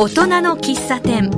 [0.00, 1.28] 大人の喫茶店。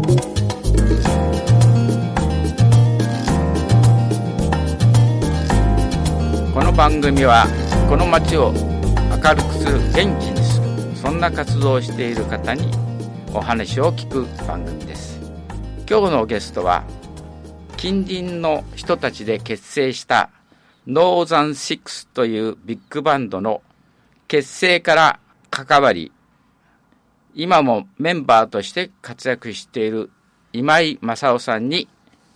[6.52, 7.46] この番組は
[7.88, 12.70] この街を明るくする元気にするそんな活動をしている方に
[13.32, 15.18] お話を聞く番組です。
[15.88, 16.84] 今日のゲストは
[17.78, 20.28] 近隣の人たちで結成した
[20.86, 23.62] ノーザンシックスというビッグバンドの
[24.28, 25.18] 結成から
[25.50, 26.12] 関わり
[27.34, 30.10] 今もメンバーとして活躍している
[30.52, 31.88] 今井正夫さんに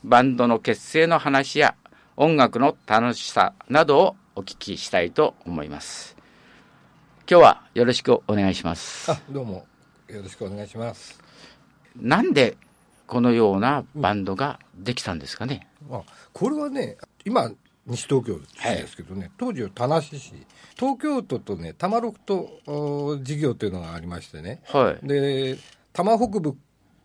[0.05, 1.75] バンドの結成の話や
[2.17, 6.17] 音楽の楽しさなどをお聞きしたいと思います。
[7.29, 9.11] 今日はよろしくお願いします。
[9.11, 9.67] あどうも
[10.09, 11.19] よろしくお願いします
[11.97, 12.57] なんで
[13.07, 15.67] このようなバンドができたんですかね？
[15.91, 17.51] あこれはね今
[17.87, 20.19] 西東京ですけどね、当時は田無市。
[20.77, 24.61] 東京都とね多摩六都お事業というのがありましてね。
[24.67, 25.07] はい。
[25.07, 25.57] で
[25.93, 26.57] 多摩北部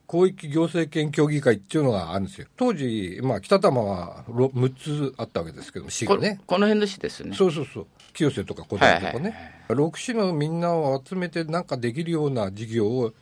[0.10, 2.48] 広域行政権協議会っていうのがあるんですよ。
[2.58, 6.40] 当時、まあ、北多摩はろ6つあったわけですけど市こがね。
[6.48, 7.36] この辺の市ですね。
[7.36, 7.88] そうそうそう。
[8.14, 13.14] 清瀬とか小平とかね、はい6市のみんなを集めてなんかできるような事業を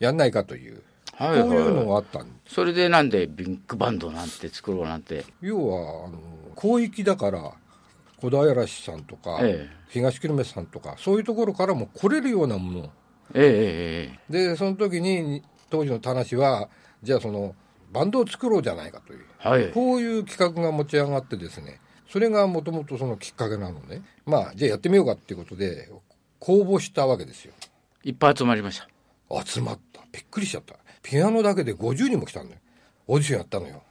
[0.00, 0.82] やんないかという、
[1.14, 1.86] はいこういうのはい。
[1.88, 5.24] があったんそれでなんでビッグバンドなんて作ろうなんて。
[5.40, 6.18] 要はあの
[6.54, 7.52] 広域だから
[8.18, 12.90] 小平市さんとか、え東久留米さんとかそういうところからも来れるようなもの。
[13.34, 16.68] えええええでその時に当時の田無は
[17.02, 17.54] じゃあその
[17.92, 19.70] バンドを作ろうじゃないかというえはい。
[19.72, 24.02] こういう企画が持ち上がってですねそれがもともとそのきっかけなのね。
[24.26, 25.90] まあじゃあやってみようかっていうことで
[26.38, 27.52] 公募したわけですよ。
[28.04, 28.88] いっぱい集まりました。
[29.44, 30.02] 集まった。
[30.12, 30.76] びっくりしちゃった。
[31.02, 32.60] ピアノだけで50人も来たんだよ。
[33.06, 33.82] オーディションやったのよ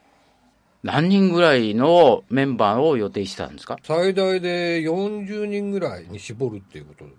[0.83, 3.77] 何人ぐらいのメンバーを予定したんですか？
[3.83, 7.05] 最大で40人ぐらいに絞るっていうこと。
[7.05, 7.11] で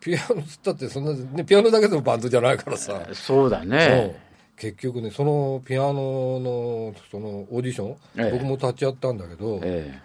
[0.00, 4.18] ピアノつったってそんな、ね、ピアノだけのバンドじゃないからさ、そうだうんね。
[4.56, 8.30] 結局ねそのピアノのそのオーディション、ええ。
[8.32, 10.00] 僕も立ち会ったんだけど、え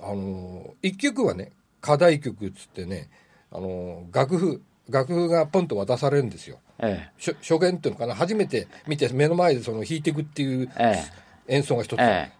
[0.00, 3.10] あの1曲はね課題曲っつってね
[3.52, 6.58] あの楽譜楽譜がポンと渡されるんですよ。
[6.78, 7.12] ええ。
[7.18, 8.14] 初初見っていうのかな？
[8.14, 11.04] 初めて見て目の前でその弾いていくっていうえ。
[11.50, 12.37] 演奏が一つ、ええ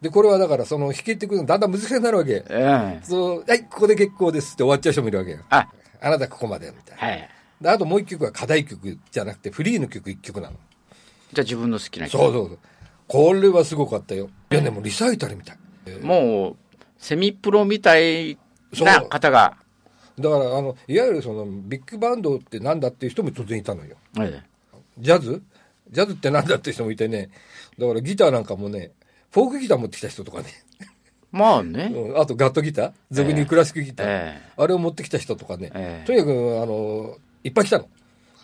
[0.00, 2.32] でこれはだからその弾けていくのだんだん難しくなるわけ。
[2.32, 3.00] ええ。
[3.00, 5.32] えそうはいここで結構ですって終わっちゃう人もいるわけ。
[5.32, 5.68] よあ、
[6.00, 7.06] あなたここまでみたいな。
[7.06, 7.28] はい。
[7.60, 10.56] であともう一曲は課題曲じゃなくてフリーの曲一曲なの。
[11.32, 12.58] じゃあ自分の好きな人そうそうそう。
[13.08, 14.30] これはすごかったよ。
[14.50, 15.58] いやでもリサイタルみたい。
[16.02, 16.56] もう、
[16.98, 18.38] セミプロみたい
[18.78, 19.56] な方が、
[20.18, 23.96] だからあのいわゆるそのビッグバンドってなんだっていう人も当然いたのよ。
[24.20, 24.42] え。
[24.98, 25.42] ジャズ？
[25.90, 27.30] ジャズってなんだって人もいてね。
[27.78, 28.90] だからギターなんかもね
[29.30, 30.46] フォークギター持ってきた人とかね、
[30.80, 30.84] え
[31.32, 31.90] まあね。
[31.94, 32.20] うん。
[32.20, 32.92] あとガットギター。
[33.10, 36.06] 俗にクラシックギター、えあれを持ってきた人とかね、ええ。
[36.06, 36.30] とにかく
[36.62, 37.88] あのいっぱい来たの。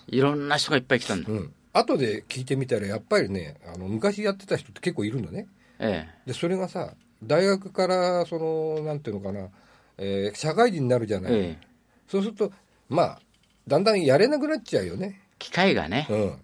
[0.08, 1.30] いろんな人がいっぱい来たんだ。
[1.30, 1.52] うん。
[1.72, 5.46] 後で聞いてみたらやっぱりねあの昔やってた人って結構いるのね。
[5.78, 9.48] えでそれがさ大学からそのなんていうのかな、
[9.98, 11.66] えー社会人になるじゃない、えええ。
[12.08, 12.52] そうすると
[12.88, 13.20] まあ
[13.66, 15.20] だんだんやれなくなっちゃうよね。
[15.38, 16.38] 機会がね、うん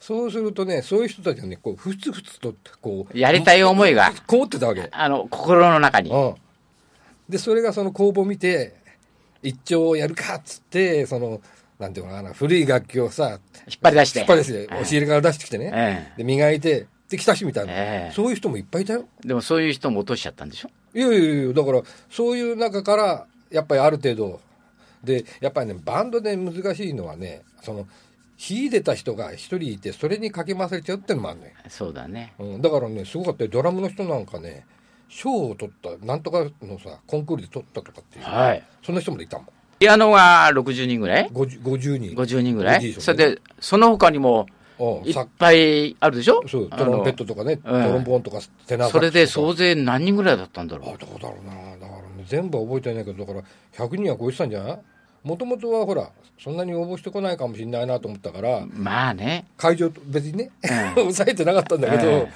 [0.00, 6.10] そうするとねそういう人たちはねこうふつふつとこうやりたい思いが、こもってたわけ、あの、心の中に。
[6.10, 6.34] うん、
[7.28, 8.74] でそれがその公募を見て
[9.42, 11.40] 一丁やるかっつってその
[11.78, 13.38] なんていうのかな古い楽器をさ引っ
[13.82, 14.20] 張り出して。
[14.20, 18.14] 引っ張り出して押し入れから出してきてね、えで磨いてで来たしみたいな、ええ。
[18.14, 19.04] そういう人もいっぱいいたよ。
[19.24, 20.70] えでもそういう人も落としちゃったんでしょ？
[20.94, 24.40] いやいやいやだからそういう中からやっぱりある程度
[25.04, 27.86] でやっぱりねバンドで難しいのはねその
[28.38, 32.32] 秀でた人が一人いてそれにかけ回されちゃうってのもあるね、そうだね。
[32.38, 33.44] うん、だからねすごかった。
[33.44, 34.64] よドラムの人なんかね
[35.08, 38.62] 賞を取ったなんとかのさコンクールで取ったとかっていう、はい。
[38.82, 39.48] そんな人もいたもん。
[39.80, 42.84] ピアノが60人ぐらい？50, 50人 ?50 人ぐらい？
[42.84, 42.92] ね。
[42.92, 44.46] それで、その他にも
[45.04, 46.42] いっぱいあるでしょ？
[46.46, 54.78] そうあトロンペッのトとかね、ええトロンボーンとかテナーそれで総勢何人ぐらいだったんだろあどうだろうなだから、ね、全部は覚えてないけどだから100人は超えてたんじゃない？
[55.22, 58.66] もともとはほらそんなに応募してこないかもしれないなと思ったからう。
[58.72, 59.46] まあね。
[59.56, 62.32] 会場と別にね、ええ抑えてなかったんだけど、え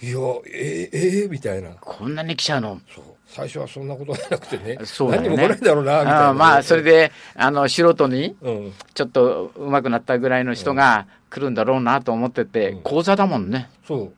[0.00, 1.70] いやええええみたいな。
[1.80, 2.80] こんなに来ちゃうの？
[2.94, 3.04] そう。
[3.26, 4.78] 最初はそんなことはなくてねね。
[4.78, 6.32] 何人も来ないだろうなみたいな。
[6.32, 8.72] まあ、それで、あの、素人に、うん。
[8.94, 12.82] ちょっと上手くなったぐらいの人が来るんだろうなと思ってて、うん。
[12.82, 13.68] 講座だもんね。
[13.86, 14.12] そう。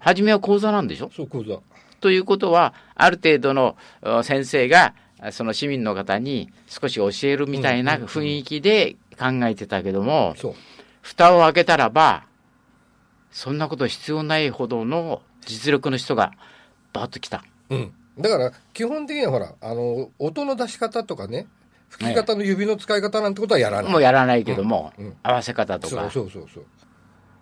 [0.00, 1.10] 初めは講座なんでしょ？
[1.16, 1.60] そう講座。
[2.00, 4.92] ということは、ある程度のあ先生が、あ
[5.30, 10.34] その市民の方に少し教えるみたいな雰囲気で考えてたけども、
[11.00, 12.24] 蓋を開けたらば、
[13.30, 16.32] そんなこと必要ないほどの実力の人が
[16.92, 17.44] バーッと来た。
[17.70, 17.92] うん。
[18.18, 21.46] だから基本的にはほらあの音の出し方とかね
[21.88, 25.06] 吹き方の指の使い方なんてことはやらない、もうやらないけども、うん。
[25.06, 25.16] うん。
[25.22, 26.10] 合わせ方とそうか。
[26.10, 26.64] そうそうそう。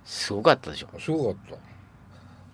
[0.04, 0.88] すごかったでしょ。
[0.98, 1.69] すごかった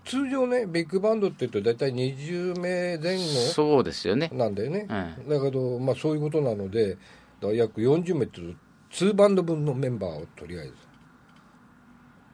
[0.06, 3.22] 通常ねビッグバンドって言うと大体20名前後
[3.52, 4.30] そうですよね。
[4.32, 6.96] なんだよね、うんだけど、まあ、そういうことなので
[7.42, 8.56] 約40名っていう
[8.88, 10.72] と2バンド分のメンバーをとりあえず。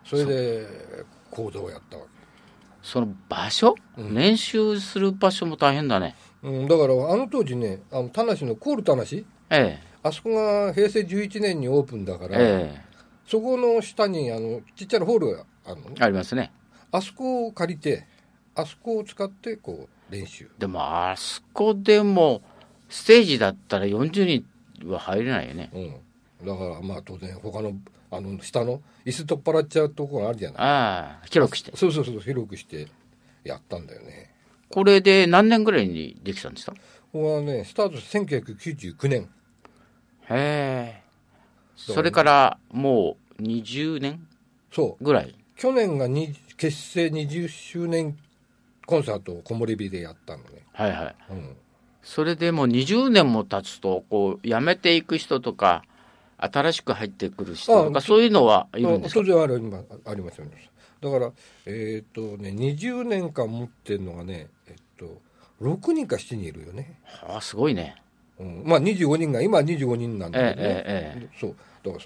[0.04, 0.66] それで
[1.30, 2.04] 講座をやったわ
[2.82, 6.16] その場所、練習する場所も大変だね。
[6.42, 9.04] け、うん、だからあの当時ねあの田無のコール田無。
[9.50, 12.72] えあそこが平成11年にオープンだから、え。
[12.76, 12.92] え
[13.26, 16.52] そこの下にあのちっちゃなホールがあるのねえありますね
[16.92, 18.06] あそこを借りて
[18.54, 20.50] あそこを使ってこう練習。
[20.58, 22.42] でもあそこでも
[22.88, 24.44] ステージだったら40
[24.80, 25.70] 人は入れないよね。
[25.72, 26.46] うん。
[26.46, 27.72] だからまあ当然他の
[28.10, 30.58] あの下の椅子取っ払っちゃうところあるじゃない。
[30.60, 31.74] ああ記録して。
[31.74, 32.88] そうそうそう広くして
[33.42, 34.30] やったんだよね。
[34.68, 36.72] これで何年ぐらいにできたんですか？
[36.72, 36.78] こ
[37.12, 39.30] こはねスタート1999年。
[40.28, 41.02] へえ。
[41.74, 44.26] それからもう20年
[44.70, 45.04] そう。
[45.04, 45.34] ぐらい？
[45.56, 48.16] 去年がに結成20周年
[48.86, 51.16] コンサートを木漏れ日でやったのね、はいはい。
[51.30, 51.56] うん、
[52.02, 55.84] それでもう20年も経つとこう辞めていく人とか
[56.38, 59.20] 新しく入ってくる人とかあそういうのはいるんですか？
[59.20, 59.84] 当然あります。
[60.04, 60.46] ありますよ。
[60.46, 60.70] ね
[61.00, 61.32] だから
[61.66, 65.20] えっ、とね20年間持ってるのがねえっと
[65.60, 67.96] 6人か7人いるよね、ああすごいね。
[68.38, 71.28] うん、まあ25人が今は25人なんだけどね、えええ。
[71.38, 71.56] そう。
[71.84, 72.04] だから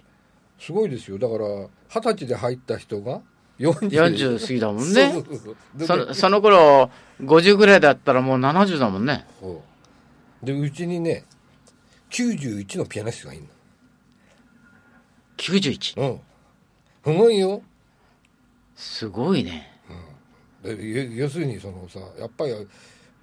[0.58, 1.18] すごいですよ。
[1.18, 3.22] だから二十歳で入った人が
[3.58, 5.24] 40 40過ぎだもんね。
[5.86, 6.90] そうその頃
[7.22, 9.26] 50ぐらいだったらもう70だもんね。
[9.40, 9.62] そ
[10.42, 10.46] う。
[10.46, 11.24] でうちにね
[12.10, 13.44] 91のピアニストがいる
[15.38, 16.20] 91の
[17.04, 17.14] うん。
[17.14, 17.62] すごいよ。
[18.74, 19.72] すごいね。
[20.62, 22.52] で要要するにそのさやっぱり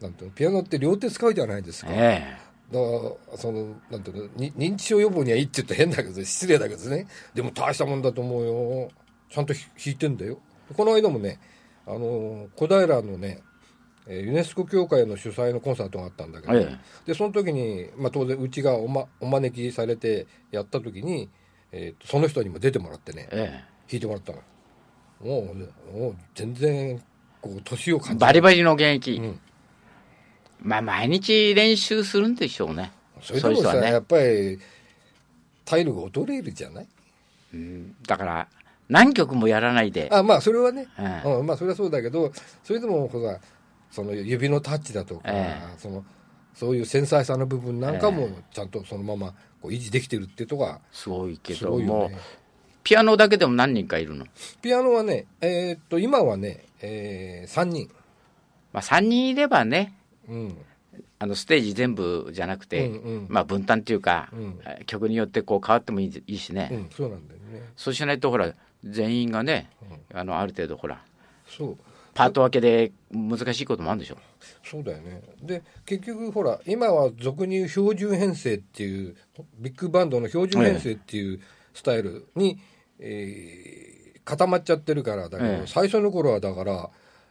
[0.02, 2.38] なんていうのピアノって両手使うじゃないですか、え
[2.72, 2.86] だか
[3.32, 7.08] らそのなんていうのに認知症予防にはいいって言ったら変だけど失礼だけどね。
[7.34, 8.92] でも大したもんだと思うよ
[9.34, 10.38] ちゃんとひ弾いてんだよ。
[10.78, 11.40] この間もね
[11.88, 13.42] あの小平のね
[14.06, 16.78] えーユネスコ協会の主催のコンサートがあったんだけど、ええ。
[17.08, 21.30] でその時に、まあ、当然うちがお,、ま、お招きされてやった時に、
[21.72, 24.40] えーとその人にも出てもらってねえ弾いてもらったの。
[25.22, 27.02] もうねもう全然
[27.42, 29.40] こう年をえ感じバリバリの現役、うん。
[30.62, 32.92] まあ毎日練習するんでしょうね。
[33.22, 33.92] それでもさ、ね。
[33.92, 34.60] やっぱり
[35.66, 36.88] 体力衰えるじゃない？
[37.54, 37.96] うん。
[38.06, 38.48] だから
[38.90, 40.10] 何曲もやらないで。
[40.12, 41.30] あまあそれはね、ええ。
[41.40, 42.32] うん、まあそれはそうだけど
[42.64, 43.40] それでもほら
[43.92, 46.04] その指のタッチだとか、えその
[46.54, 52.18] そういう繊細さの部分なんかもちゃんとそのままこう維持できてるっていうとこがすごいけすども、ね
[52.84, 54.26] ピアノだけでも何人かいるの、
[54.62, 57.90] ピアノはねえーっと今はね、えー、3人、
[58.74, 59.94] まあ、3人いればね。
[60.28, 60.58] うん
[61.24, 63.26] あのステージ全部じゃなくて、うんうん。
[63.30, 64.60] まあ、分担っていうか、うん。
[64.86, 67.62] 曲によってこう変わってもいいいいしね、うん、そうなんだよね。
[67.78, 68.54] そうしないとほら
[68.84, 69.70] 全員がね、
[70.14, 71.02] あのある程度ほら
[71.48, 71.78] そう。
[72.14, 74.18] パート分けで難しいこともあるんでしょ。
[74.66, 75.22] そうだよね。
[75.42, 79.16] で結局ほら今は俗に言う標準編成っていう
[79.60, 81.40] ビッグバンドの標準編成っていう
[81.74, 82.60] スタイルに、
[83.00, 85.68] えー固まっちゃってるからだけど、ええ。
[85.68, 86.90] 最初の頃はだから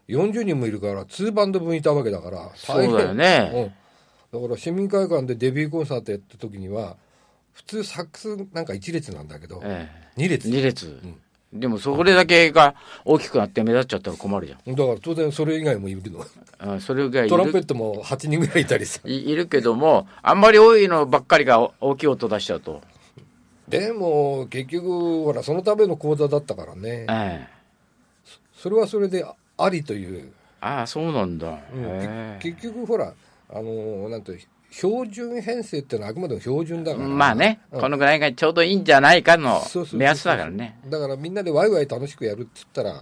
[0.09, 2.91] 40人もいるから2バンド分いたわけだから大変。
[2.91, 3.51] そうだよね。
[3.55, 3.73] うん、
[4.33, 6.97] だから市民会館でデビューコンサートやった時には
[7.53, 10.49] 普通サックスなんか1列なんだけど、え2列。
[10.49, 11.03] 2列、
[11.53, 12.75] でもそれだけが
[13.05, 14.75] 大きくなって目立っちゃったら困るじゃん。
[14.75, 16.25] だから当然それ以外もいるの。
[16.59, 19.01] あそれがいトランペるットも8人ぐらいいたりさ。
[19.05, 22.81] いいるけどもあんまり多いのばっかりがお大きい音出しちゃうと、
[23.69, 27.07] でも結局ほらそのための講座だったからね。
[27.07, 27.49] ええ。
[28.57, 29.27] それはそれで
[29.59, 32.39] ありという、ああそうなんだ、うん。
[32.41, 33.13] 結局ほら
[33.55, 34.39] あのなんて
[34.71, 37.07] 標準編成ってのはあくまでも標準だから。
[37.07, 37.81] まあね、うん。
[37.81, 40.79] このぐらいがちょうどいいんじゃないかの目安だからね。
[40.89, 43.01] だからみんなでワイワイ楽しくやるって言ったらや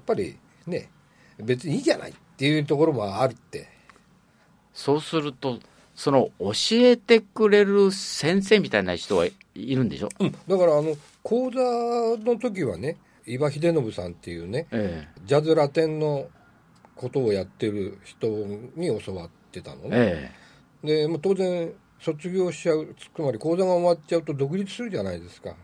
[0.00, 0.88] っぱりね
[1.38, 3.68] 別にいいじゃないっていうところもあるって。
[4.72, 5.58] そうすると
[5.96, 10.30] その教えてくれる先生みたいな人はいるんでしょ、うん。
[10.30, 11.58] だからあの講座
[12.24, 15.08] の時はね伊庭秀信さんっていうねえ。
[15.24, 16.28] ジャズラテンの
[16.94, 18.28] ことをやってる人
[18.76, 20.34] に教わってたのえね、
[20.84, 25.54] えでもう当然卒業しちゃうつまり講座が終わっちゃうと独立するじゃないですか。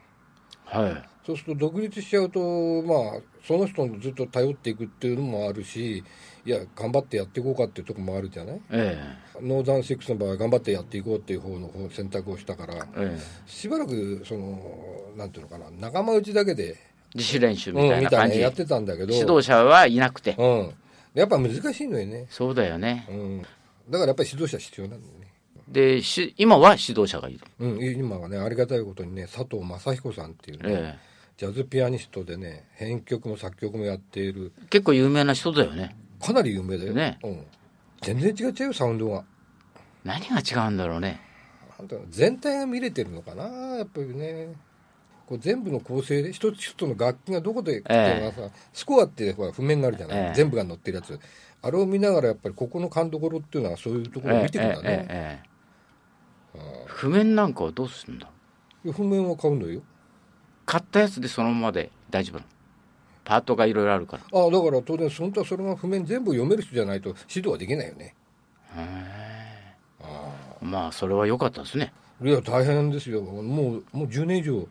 [0.75, 1.03] えはい。
[1.25, 6.05] そうすると独立しちゃうとまあその人にずっと頼っていくっていうのもあるし
[6.45, 8.61] いや頑張ってやっていこうかっていうところもあるじゃない？
[8.71, 8.99] え
[9.41, 13.17] ノーザンシックスの場合は頑張ってやっていこうっていう方の方選択をしたからええ。
[13.17, 14.61] えしばらくその
[15.17, 16.77] なんていうのかな仲間内だけで、
[17.15, 19.15] 自主練習みうん、たいな感じ、みたいなやってたんだけど。
[19.15, 20.75] 指導者はいなくて、うん、
[21.15, 23.07] やっぱ難しいのよね、そうだよね。
[23.09, 23.43] うん、
[23.89, 25.27] だからやっぱり指導者必要なんだよね。
[25.69, 30.99] でし今は指導者がいる、うん、今はねありがたいことにね佐藤正彦さんっていうね、え
[31.37, 34.53] ジャズピアニストでね編曲も作曲もやっている。
[34.71, 35.97] 結構有名な人だよね。
[36.21, 37.19] かなり有名だよ、ね。
[37.23, 37.47] うん、
[38.01, 39.25] 全然違っちゃうよサウンドが
[40.05, 41.21] 何が違うんだろうね。
[42.09, 43.45] 全体が見れてるのかな
[43.77, 44.55] やっぱりね。
[45.27, 50.33] こう全部の構成で一つ一つの楽器がどこで来てるのかさ、スコアってほら譜面があるじゃない、ええ。
[50.37, 51.19] 全部が載ってるやつ
[51.67, 55.57] あれを見ながらやっぱりここの勘どころっていうのはそういうところを見てるんだね、ええええええ
[56.87, 58.31] 譜面なんかはどうするんだ
[58.85, 59.83] 譜面は買うのよ。
[60.65, 62.41] 買ったやつでそのままで大丈夫
[63.25, 64.23] パートがいろいろあるから。
[64.33, 68.15] ああだから当然本当はそれが譜面全部読める人じゃないと指導はできないよね。
[70.63, 71.93] まあそれは良かったですね。
[72.23, 73.21] いや大変ですよ。
[73.23, 74.67] もうもう10年以上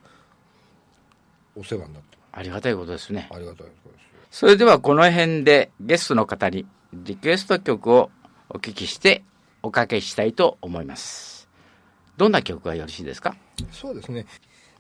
[1.56, 3.30] お世話になってありがたいことですね。
[3.32, 4.20] ありがたいことですよ。
[4.32, 8.10] それではこの辺でゲストの方にリクエスト曲を
[8.50, 9.24] お聞きして
[9.64, 11.48] おかけしたいと思います。
[12.18, 13.36] どんな曲がよろしいですか？
[13.72, 14.26] そうですね。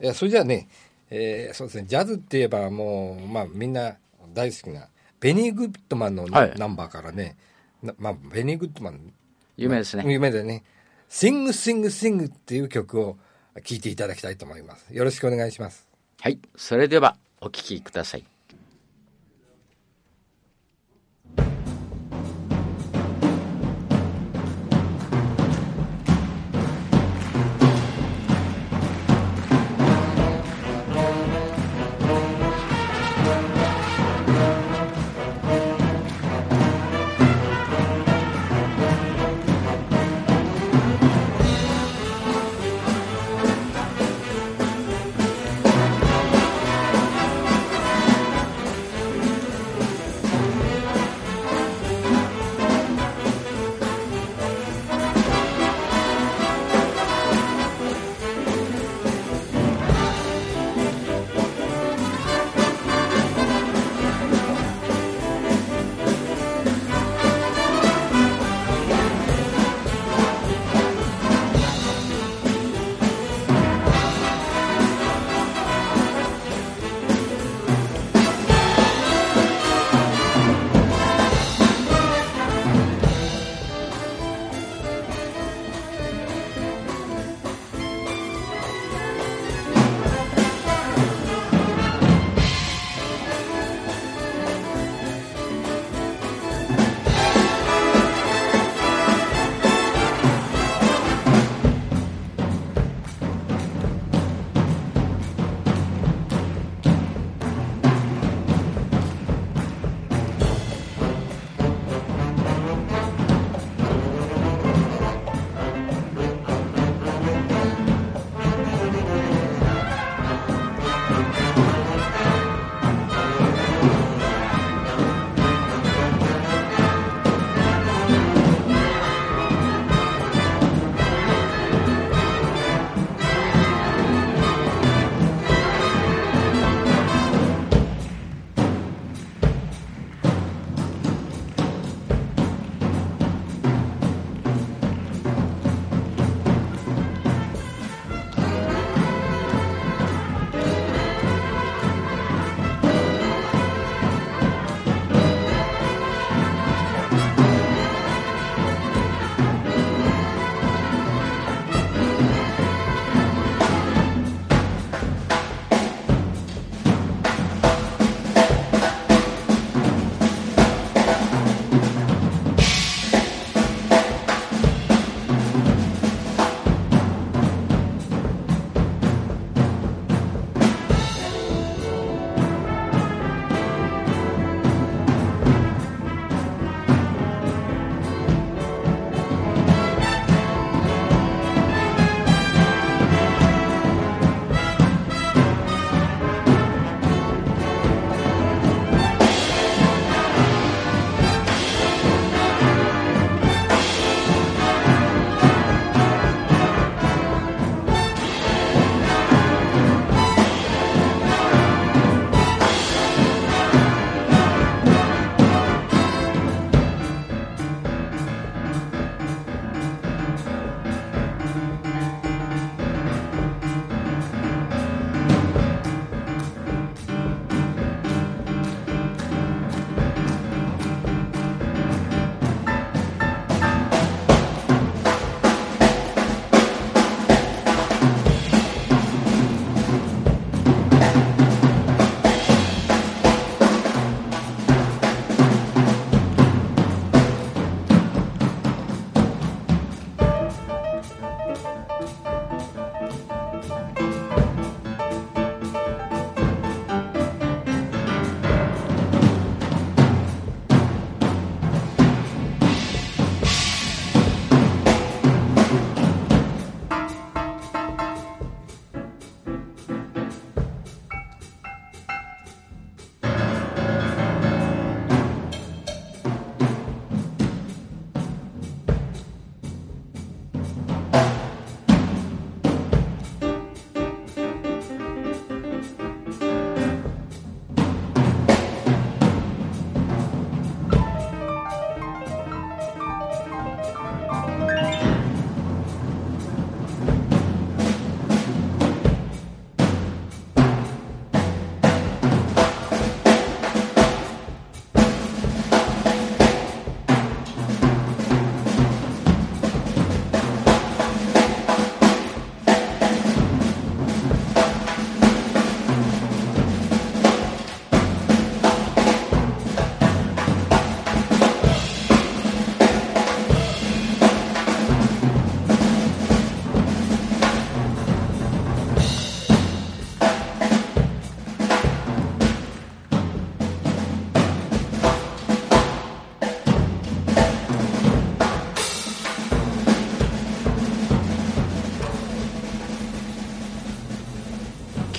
[0.02, 0.68] いやそれじゃあね、
[1.10, 3.96] えーそうですね、ジャズって言えばもう、まあみんな
[4.34, 4.88] 大好きな、
[5.20, 6.50] ベニー・グッドマンのナ,、はい。
[6.52, 7.38] ンバーからね、
[7.82, 9.14] なまあベニー・グッドマン、
[9.58, 10.04] 有名ですね。
[10.08, 10.64] 有名でね、
[11.10, 13.18] シング・シング・シングっていう曲を
[13.64, 14.94] 聴いていただきたいと思います。
[14.94, 15.88] よろしくお願いします。
[16.20, 16.40] はい。
[16.56, 18.26] それではお聴きください「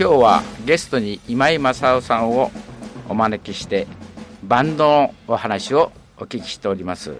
[0.07, 2.53] 今日はゲストに今井正夫さんを
[3.09, 3.89] お招きして
[4.45, 7.17] バンドのお話をお聞きしております。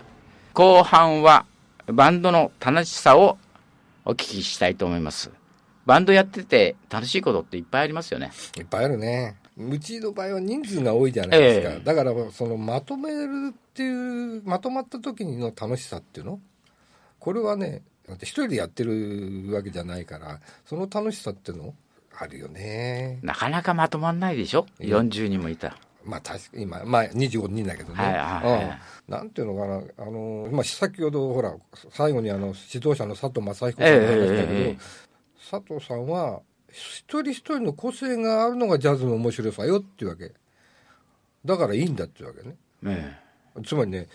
[0.55, 1.47] 後半は
[1.88, 3.38] バンドの楽しさを
[4.05, 5.33] お聞きしたいと思います。
[5.85, 8.31] バンドやってて楽しいことっていっぱいありますよね。
[8.57, 9.35] いっぱいあるね。
[9.59, 11.85] うちの場合は人数が多いじゃないですか、ええ。
[11.85, 16.38] だからそのまとめるっていうまとまった時の楽しさっていうの？
[17.18, 21.75] これはねだって一人でやってるわけじゃないからその楽しさっていうの？
[22.18, 23.18] あるよね。
[23.22, 24.66] なかなかまとまんないでしょ？
[24.81, 25.68] ええ40人もいた。
[25.68, 28.64] らまあ確か今、まあ、25人だけどね、はいはいはい。
[29.09, 30.05] うん、なんていうのかな。
[30.07, 31.55] あの、まあ、先ほどほら
[31.90, 34.76] 最後にあの指導者の佐藤正彦さんの話だけど、え
[35.50, 40.33] 佐藤さんは一人一人の個性があるのがジャズの面白さよっていうわけ。
[41.44, 42.57] だからいいんだっていうわけね。
[42.87, 43.16] え。
[43.64, 44.07] つまりね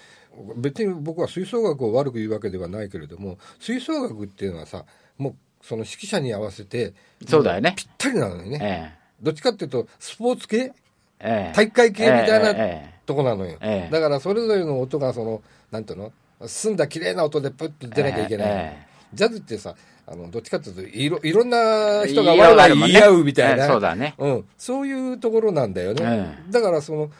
[0.58, 4.86] 別に僕は吹奏楽を悪く言うわけではないけれども吹奏楽っていうのはさ
[5.18, 6.93] もうその指揮者に合わせて
[7.28, 7.74] そうだよね。
[7.78, 10.74] ぴったりなのよえね、えどっちかっていうとスポーツ系？
[11.19, 11.54] ええ。
[11.56, 12.56] 大会系みたいなえ
[12.88, 13.91] えとこなのよ、ええ。
[13.91, 16.12] だからそれぞれの音がそのなんていうの？
[16.47, 19.76] 澄んだ綺麗な音でプッと出なきゃいけない、えジャズってさ
[20.08, 24.15] あのどっちかっていうといろいろんなえ人がわいわ言い合うみたいな、ええそうだね。
[24.17, 26.04] うん、そういうところなんだよね、
[26.50, 27.12] えだからその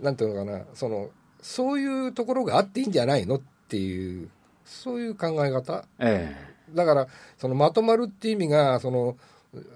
[0.00, 1.10] なんていうのかなその
[1.42, 3.36] そういうところがあっていいんじゃないの？
[3.36, 4.28] っていう
[4.64, 5.84] そういう考え方？
[5.98, 6.36] え
[6.74, 9.16] だから、そのまとまるっていう意味が、その、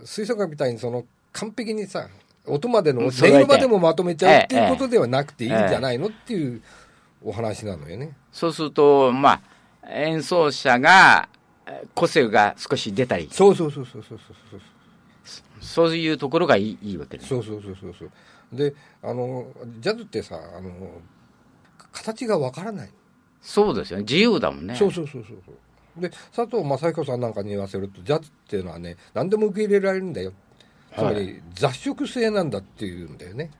[0.05, 2.09] 水素化みたいにその完璧にさ、
[2.46, 6.62] 音までの、音色までもまとめちゃうっていうことではなくていいんじゃないのっていう
[7.24, 8.16] お話なのよね。
[8.33, 9.40] そうすると、ま
[9.83, 11.28] あ、演奏者が、
[11.94, 13.28] 個性が少し出たり。
[13.31, 14.18] そうそうそうそうそう
[14.50, 14.61] そう
[15.61, 17.28] そういうところがいいいいわけです。
[17.28, 18.11] そうそうそうそうそう。
[18.52, 19.46] で、あの、
[19.78, 20.70] ジャズってさ、あの、
[21.92, 22.90] 形がわからない。
[23.40, 24.02] そうですよね。
[24.02, 24.74] 自由だもんね。
[24.74, 25.55] そうそうそうそうそう。
[25.96, 30.33] で佐藤正彦さんなんかに言わせるとジャズっていうのはね何でも受け入れられるんだよ。
[30.94, 33.50] つまはり雑食性なんだっていうんだよね、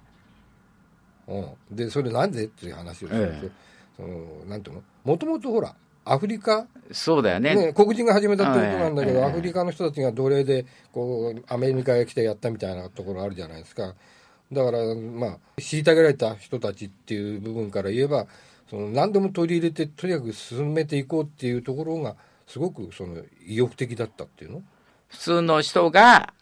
[1.27, 1.39] う
[1.73, 3.51] ん、でそれなんでっていう話をすると、ええ。
[3.97, 4.83] そのなんていうの？
[5.05, 7.55] もともとほらアフリカ、そうだよね。
[7.55, 13.95] ね、黒人が始めたってことなんだけど、ええアフリカの人たちが奴隷でこうアメリカへ来てやったみたいなところあるじゃないですか。
[14.51, 18.27] だからまあ虐げられた人たちっていう部分から言えば
[18.73, 24.63] その何でも取り入れてとにかく進めていこうっていうところがすごくその意欲的だったっていうの？
[25.09, 26.33] 普通の人が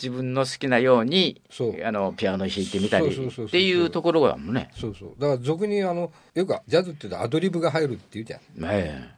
[0.00, 1.42] 自分の好きなように
[1.84, 4.70] あのピアノ弾いてみたりっていうところがもんね。
[4.76, 5.14] そうそう。
[5.18, 8.40] だから俗にあのよくジャズって言うとアドリブが入るっていうじゃん。
[8.62, 9.10] え。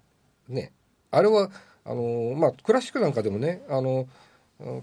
[0.49, 0.73] ね。
[1.11, 1.51] あれは
[1.85, 4.09] あのまあクラシックなんかでもねあの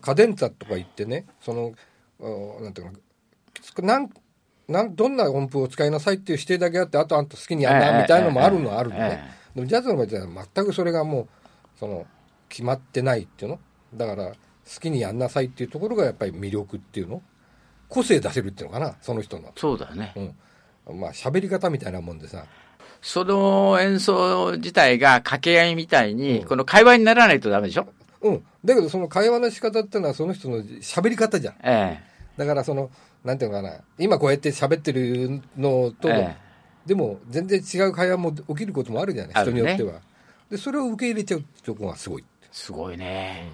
[0.02, 1.74] カデンツァとか言ってねその
[2.22, 4.10] あなんていうのなん
[4.68, 9.24] なんどんな音符を使いなさいっていう指定だけあってあとあんた好きにやんええなみたいなのもあるのはあるのえね
[9.56, 11.28] でもジャズの場合は全くそれがもう
[11.80, 12.06] その
[12.50, 13.60] 決まってないっていうの。
[13.96, 14.36] だから好
[14.80, 17.22] きにやんなさいっていうところがやっぱり魅力っていうの。
[17.90, 19.52] 個性出せるっていうのかなその人の。
[19.56, 20.36] そうだよね。
[20.88, 21.00] うん。
[21.00, 22.46] まあ喋り方みたいなもんでさ。
[23.02, 26.48] その演奏自体が掛け合いみたいに、うん。
[26.48, 27.88] この会話にならないとダメでしょ？
[28.22, 28.44] うん。
[28.64, 31.56] だけどその会話の仕方っていうのはその人の喋り方じゃん。
[31.64, 32.02] え。
[32.38, 32.90] だからその
[33.24, 33.80] なんていうのかな。
[33.98, 36.44] 今こうやって喋ってるのと、ええ。
[36.86, 39.44] でも全然違う会話も起きることもあるじゃない。
[39.44, 40.02] 人によっては。
[40.50, 42.26] でそれを受け入れちゃうってとこがすごい。
[42.52, 43.50] すごいね、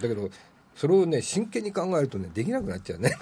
[0.00, 0.30] だけど
[0.76, 3.12] それをね真剣に考えるとねできなくなっちゃうね。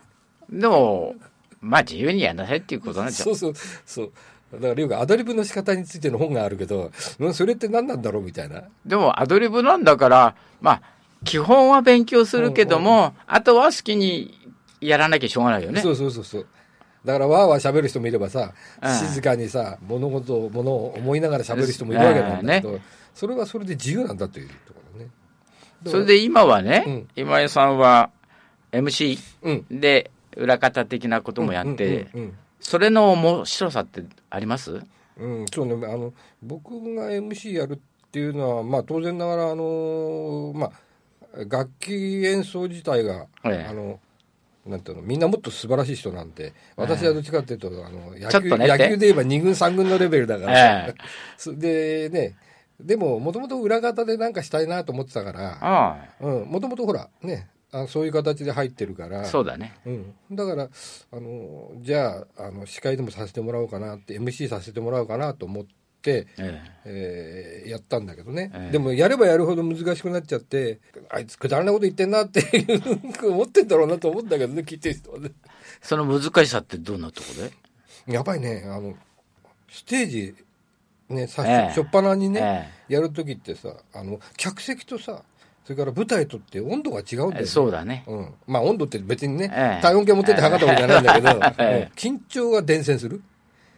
[0.48, 1.14] でも
[1.60, 3.64] まあ自由にやんなさいっていうことなんですよそうそう。
[3.84, 4.12] そう。
[4.54, 8.62] だからよくアドリブの仕方についての本があるけどうんそれって何なんだろうみたいな。
[8.86, 10.82] でもアドリブなんだからまあ
[11.24, 14.39] 基本は勉強するけども、あとは好きに
[14.80, 15.80] やらなきゃしょうがないよね。
[15.80, 16.46] そうそうそうそう。
[17.04, 18.94] だからわーわー喋る人もいればさ、うん。
[18.94, 22.80] 静かにさ物事を物を思いながら喋る人もいるわけなんだけど、うん。
[23.14, 25.10] それはそれで自由なんだというところね。
[25.86, 27.08] それで今はね、うん。
[27.16, 28.10] 今井さんは
[28.72, 29.80] MC うん。
[29.80, 32.08] で裏方的なこともやって、
[32.60, 34.80] それの面白さってあります？
[35.18, 40.70] うん、そうねあの僕が MC やるっていうのは、まあ、当然ながらあの、まあ、
[41.48, 43.66] 楽器演奏自体が、ええ。
[43.68, 44.00] あの
[44.66, 50.94] なんていうのみんなもっと素晴らしい人なんで私はどっちかっていうとあの野球野球で言えば2軍3軍のレベルだから、
[51.46, 52.36] でね
[52.78, 59.22] でももともと裏方でなんかしたいなと思ってたからあもともとほらねあそういう形で入ってるから。
[59.22, 59.74] あそうだね。
[59.86, 60.68] うん、だからあ
[61.12, 65.70] のじゃああの司会でもさせてもらおうかなって MC させてもらおうかなと思って、
[66.06, 66.26] え
[66.84, 67.64] え。
[67.66, 68.72] ーやったんだけどね、ええ。
[68.72, 75.30] でもやればやるほど難しくなっちゃってあいつくだらないこと言ってんなっていう思ってんだろうなと思うんだけどね聞いてる人はね。
[75.46, 75.50] え
[75.82, 77.44] その難しさってどんなところ
[78.06, 78.12] で？
[78.14, 78.94] やっぱりねあの
[79.68, 80.34] ステージ
[81.08, 81.68] ねさええ。
[81.68, 85.22] 初っ端にね、えやる時ってさあの客席とさ
[85.64, 88.02] それから舞台とって温度が違うんだよ、ね、そうだね。
[88.08, 88.34] うん。
[88.46, 89.82] まあ温度って別にね、ええ。
[89.82, 91.28] 体温計持ってって測ったわけじゃないんだけど、
[91.94, 93.22] 緊張が伝染する。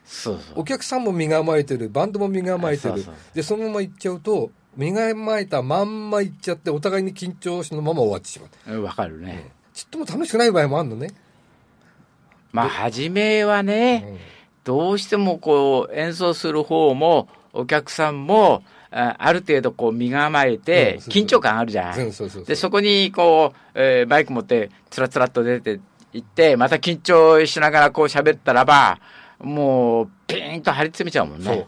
[0.05, 0.61] そうそう。
[0.61, 2.95] お客さんも身構えてる、バンドも身構えてる。
[2.95, 8.77] そうそうで、そのまま行っちゃうと、身構えたまんま行っちゃって、お互いに緊張しのまま終わってしまう。
[8.77, 9.51] うんわかるね。
[9.75, 11.09] ちっとも楽しくない場合もあるのね。
[12.53, 14.19] まあ、初めはね、うん
[14.65, 18.63] どうしてもこう、演奏する方も、お客さんも、
[18.93, 21.95] あある程度こう身構えて緊張感あるじゃん。
[21.95, 25.81] そうそうそうで、そこにこう、えーバイク持って、つらつらっと出て
[26.13, 29.01] 行って、また緊張しながらこう喋ったらば、
[29.43, 31.67] もう、ピーンと張り詰めちゃうもんね。。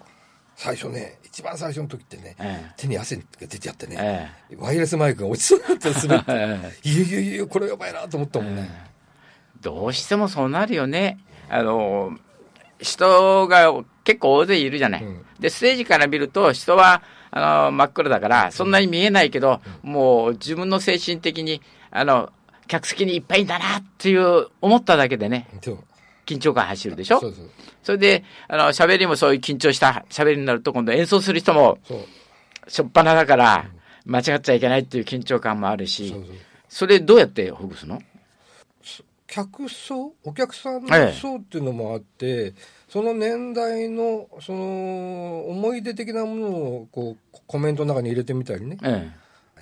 [0.57, 6.25] 最初ね、一番最初の時ってね、え手に汗が出てやってえね、えワイヤレスマイクが落ちそうになって滑って、
[6.85, 8.71] えいやいやいや、これやばいなと思ったもんね。
[9.61, 11.19] どうしてもそうなるよね。
[11.49, 12.17] あの、
[12.79, 13.73] 人が
[14.05, 15.05] 結構大勢いるじゃない。
[15.05, 21.61] うんで、ステージから見ると人は、あの、真っ暗だから、そんなに見えないけど、もう自分の精神的に、
[21.91, 22.33] あの、
[22.67, 25.49] 客席にいっぱいいんだなっていう思っただけでね、
[26.27, 27.21] 緊張感走るでしょ？
[27.21, 27.51] そうそう。
[27.83, 31.79] それで、あの、喋りもそういう緊張した喋りになると、今度演奏する人も。
[32.67, 33.67] しょっぱなだから、
[34.07, 36.15] 間違っちゃいけないっていう緊張感もあるし
[36.69, 38.03] それどうやってほぐすの？
[39.27, 40.13] 客層？
[40.23, 41.07] お客さんええ。
[41.07, 42.55] の層っていうのもあって、
[42.89, 49.11] その年代のその思い出的なものをこうコメントの中に入れてみたりね、え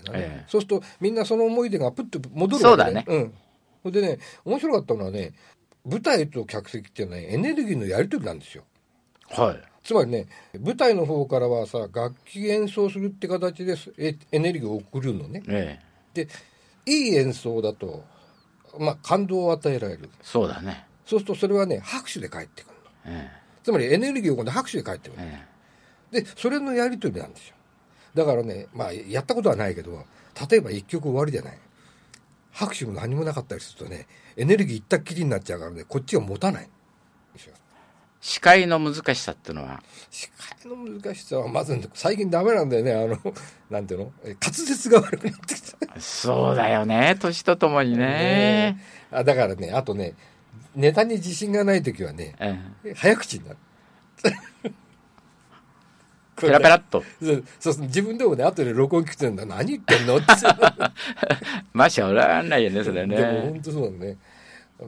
[0.05, 0.11] え。
[0.13, 3.05] えそうするとみんなその思い出がプッと戻るそうだね。
[3.07, 3.93] うん。
[3.93, 5.33] でね面白かったのはね
[5.85, 8.65] 舞台と客席っていうのはねエネルギーのやり取りなんですよ。
[9.31, 9.63] えはい。
[9.83, 10.27] つまりね
[10.61, 15.43] 舞台の方からはさ楽器演奏するって形でエエネルギーを送るのね。
[15.49, 15.81] え
[16.15, 16.25] え。
[16.25, 16.29] で
[16.87, 18.05] いい演奏だと、
[18.79, 20.11] まあ、感動を与えられる。
[20.23, 20.87] そうだね。
[21.05, 22.75] そうするとそれはね拍手で返ってくる
[23.13, 23.19] の。
[23.19, 23.31] え。
[23.65, 25.23] つまりエネルギーを今度拍手で返ってくる。
[25.23, 25.47] え
[26.13, 26.23] え。
[26.23, 27.57] でそれのやり取りなんですよ。
[28.15, 30.05] だからねまあやったことはないけど
[30.51, 31.59] 例えば一曲終わりじゃない
[32.53, 36.69] 拍手も何もなかったりするとねエネルギーいったっきりになっちゃうからねこっちが持たない。
[38.25, 40.31] 司会の難しさっていうのは、司
[40.63, 42.95] 会の難しさはまず最近ダメなんだよね。
[42.95, 43.35] あの
[43.69, 44.13] なんていうの？
[44.23, 46.01] え滑舌が悪くなってきた。
[46.01, 48.81] そうだよね、年とともにね。
[49.11, 50.15] あだからねあとね
[50.77, 52.37] ネタに自信がない時はね
[52.85, 53.57] え早口になる。
[54.25, 54.31] え
[56.47, 57.03] ペラペラっと。
[57.23, 60.27] そうそう自分でもね後で録音聞くてんだ何言ってんのって
[61.73, 63.61] まあ、しょうがないよね、それでもね本。
[63.63, 64.17] 当そうだね。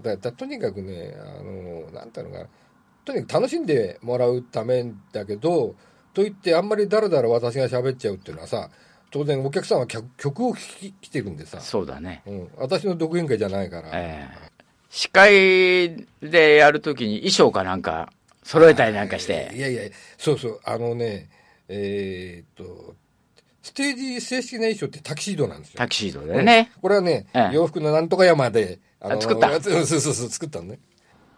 [0.03, 2.49] だだとにかくね、あの、なんていうのかな、
[3.05, 5.75] とにかく楽しんでもらうためだけど、
[6.13, 8.71] といってあんまりだらだら私が喋っちゃうっていうのはさ、
[9.11, 12.23] 当然お客さんは曲曲を聴き来てるんでさ、そうだね。
[12.27, 14.55] うん、私の独演会じゃないから、ええ
[14.95, 18.13] 司会でやるときに衣装かなんか
[18.45, 19.51] 揃えたりなんかして。
[19.53, 19.83] いやいや、
[20.17, 21.29] そうそう、あのね、
[21.69, 22.95] えーっと、
[23.63, 25.79] ステージ正式な衣装ってタキシードなんですよ。
[25.79, 26.71] タキシードでね。
[26.83, 30.79] これはね、ええ洋服のなんとか山で、あ作った そうそうそう、作ったのね。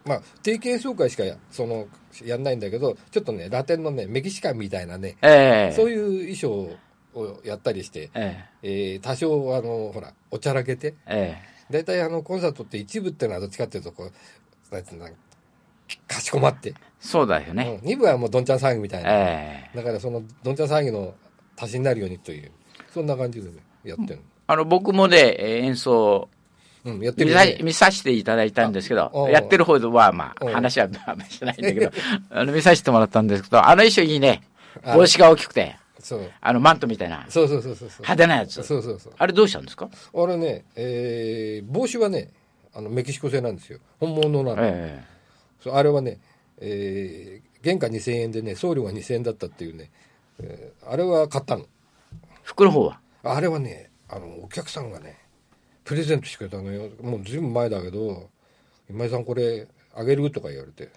[0.05, 1.87] まあ、定期演奏会しかや、その、
[2.23, 6.77] やんないんだけど、ちょっとね、ラテンのね、メキシカンみたいなね、ええそういう衣装
[7.13, 15.09] をやったりして、ええー多少、あの、ほら、おちゃらけて、ええ大体あの、コンサートって一部っていうのはどっちかっていうと、こう、なんていうの
[16.07, 17.79] かしこまって、えそうだよね。
[17.81, 19.09] うん、二部はもうどんちゃん騒ぎみたいな。
[19.11, 21.13] ええだからその、どんちゃん騒ぎの
[21.57, 22.51] 足しになるようにという、
[22.93, 26.29] そんな感じでね、やってるあの、僕もね、えー演奏
[26.85, 27.59] うん、やってね。
[27.63, 31.91] 見させていただいたんですけどやってる方は、まあ、話はまあしないんだけど、
[32.31, 34.41] あの、見させてもらったんですけど、あの衣装いいね。
[34.83, 36.31] あ帽子が大きくて、そう。
[36.39, 37.89] あの、マントみたいな、そうそうそうそう。
[37.99, 38.63] 派手なやつ。
[38.63, 39.13] そうそうそう。
[39.17, 39.89] あれどうしたんですか？
[40.13, 42.29] あれね、えー、帽子はね、
[42.73, 43.79] あのメキシコ製なんですよ。
[43.99, 44.57] 本物なの。
[44.61, 45.03] え
[45.67, 46.19] そうあれはね、
[46.59, 49.91] えー、原価2000円でね、送料が2000円だったっていうね、
[50.39, 51.63] えーあれは買ったの。
[51.63, 51.65] え
[52.43, 52.99] 服の方は？
[53.23, 55.17] あれはね、あの、お客さんがね、
[55.83, 56.89] プレゼントしてくれたのよ。
[57.01, 58.29] もうずいぶん前だけど、
[58.89, 60.89] 今井さんこれあげるとか言われて。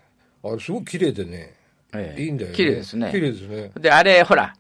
[0.45, 1.55] あれすごく綺麗でね、
[1.93, 2.57] ええいいんだよね。
[2.57, 3.73] 綺麗ですね綺麗ですね。
[3.81, 4.55] で、あれ、ほら、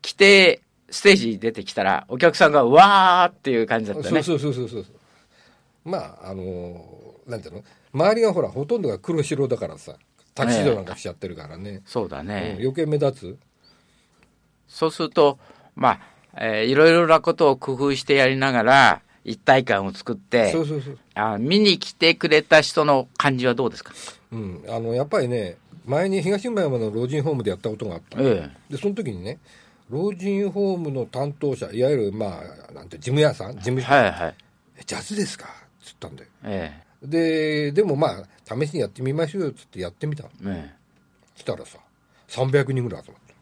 [0.00, 4.22] 着て、ステージに出てきたら、お客さんが、うわーっていう感じだったね。
[4.22, 4.94] そうそうそうそうそう。
[5.84, 7.64] まあ、あのーなんていうの？
[7.92, 9.96] 周りがほら、ほとんどが黒白だからさ、
[10.34, 11.82] タキシードなんかしちゃってるからね。
[11.84, 12.56] そうだうんね。
[12.58, 13.38] 余計目立つ？
[14.68, 15.38] そうすると、
[15.76, 16.00] まあ、
[16.38, 20.98] えーいろいろなことを工夫してやりながら、一体感を作ってそう、そうそう。
[21.14, 23.92] あ見に来てくれた人の感じはどうですか？
[24.32, 24.64] うん。
[24.68, 28.18] あの、やっぱりね、前に東村山の老人ホームでやったことがあった。
[28.20, 29.38] えで、その時にね、
[29.90, 34.34] 老人ホームの担当者、いわゆる、まあ、なんて、事務屋さん事務え所、はいはい。
[34.78, 35.46] えジャズですか？
[35.84, 36.28] つったんだよ。
[36.44, 40.30] えで、でもまあ、試しにやってみましょうよ、つってやってみたの。
[40.46, 41.38] ええ。
[41.38, 41.78] したらさ、
[42.28, 43.32] 300人ぐらい集まった。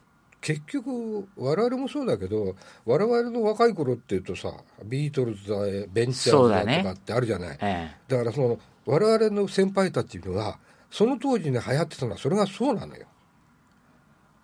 [0.41, 4.53] 結局我々もそうだけど我々の若い頃っていうとさ
[4.85, 5.59] ビートルズだ
[5.93, 7.59] ベンチャーズだとかってあるじゃない。
[7.59, 10.59] だ,、えからその我々の先輩たちには
[10.91, 13.07] その当時に流行ってたのはそれがそうなのよ。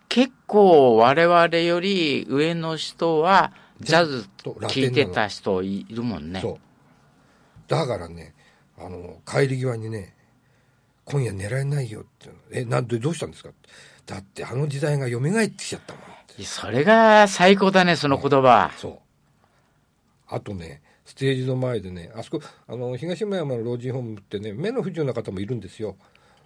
[0.08, 6.40] 結構我々より上の人はジャズ聴いてた人いるもんね。
[6.40, 6.58] そう。
[7.68, 8.34] だからね
[8.78, 10.14] あの帰り際にね
[11.04, 13.50] 「今夜寝られないよ」って「えなんでどうしたんですか?」
[14.06, 18.70] だってあの時代が蘇ってきちゃったもんってそれが最高だね、その言葉。
[18.78, 18.98] そう
[20.28, 25.96] あとねステージの前でねあそこあの東村山の老人ホームってね目の不自由な方もいるんですよ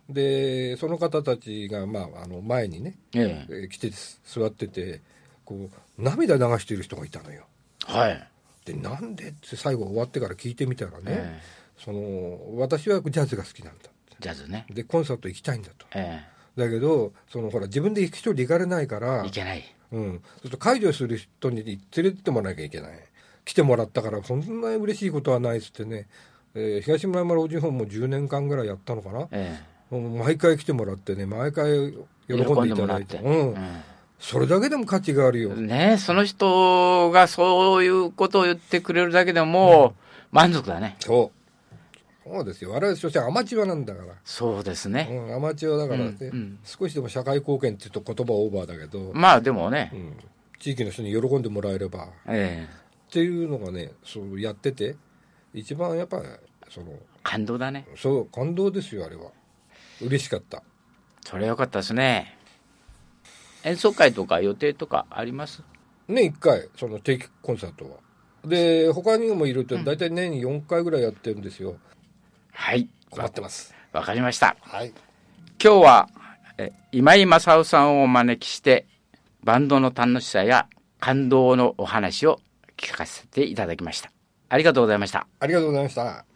[0.08, 3.90] でその方たちが、まあ、あの前にね、ええー来て
[4.24, 5.00] 座ってて
[5.44, 7.44] こう涙流している人がいたのよ
[7.88, 7.92] え。
[7.92, 8.28] はい。
[8.64, 11.40] でなんでって最後終わってから聞いてみたらね、え
[11.84, 13.90] その私はジャズが好きなんだ
[14.20, 14.66] ジャズね。
[14.70, 15.86] でコンサート行きたいんだと。
[15.94, 16.22] え
[16.56, 19.28] だけどそのほら自分で一人で行かれないからえ。
[19.28, 19.64] いけない。
[19.92, 22.92] うん、そうすると介助する人に連れてってもらわなきゃいけない。
[23.44, 26.06] 来てもらったからそんな嬉しいことはないっつってね、
[26.54, 32.34] えー東村山老人ホームも10年間ぐらいやったのかな、えもう毎回来てもらってね毎回喜え。
[32.34, 33.16] んでいただいて。
[33.18, 33.56] うん、
[34.20, 39.94] それだけでも価値があるよ、うんねえ、その人がそういうことを言ってくれるだけでも
[40.30, 40.96] 満足だね。
[41.00, 41.39] そう
[42.24, 42.72] そうですよ。
[42.72, 44.14] 我々所詮アマチュアなんだから。
[44.24, 45.08] そうですね。
[45.10, 46.58] うん、アマチュアだからね、うんうん。
[46.64, 49.90] 少しでも社会貢献って言うと言葉はオーバーだけど、まあでもね。
[49.94, 50.16] う、ん、
[50.58, 52.04] 地域の人に喜んでもらえれば。
[52.04, 52.68] っえ。
[52.68, 53.12] え。
[53.12, 54.94] ていうのがねそうやってて
[55.52, 56.22] 一番やっぱ
[56.68, 56.92] その
[57.24, 57.86] 感動だね。
[57.96, 59.30] そう感動ですよあれは。
[60.00, 60.62] 嬉しかった。
[61.26, 62.36] それよかったですね。
[63.64, 65.62] 演奏会とか予定とかあります？
[66.06, 67.96] 年1回その定期コンサートは。
[68.44, 71.76] で他にもいると大体年に4回ぐらいやってるんですよ、
[72.60, 72.88] はい。
[73.10, 74.54] 困ってますわかりました。
[74.60, 74.92] はい
[75.62, 76.08] 今日は
[76.58, 78.86] え今井正夫さんをお招きして
[79.42, 80.68] バンドの楽しさや
[81.00, 82.38] 感動のお話を
[82.76, 84.12] 聞かせていただきました。
[84.50, 85.26] ありがとうございました。
[85.40, 86.29] ありがとうございました